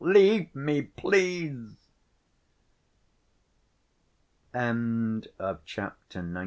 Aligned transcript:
Leave 0.03 0.55
me, 0.55 0.81
please!" 0.81 1.75
Chapter 4.51 5.91
III. 6.15 6.37